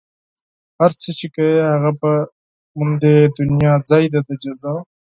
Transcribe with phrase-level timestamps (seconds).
[0.79, 2.11] هر چې کا هغه به
[2.77, 4.73] مومي دنيا ځای دئ د جزا